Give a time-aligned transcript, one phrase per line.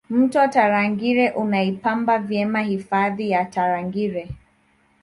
[0.09, 4.29] mto tarangire unaipamba vyema hifadhi ya tarangire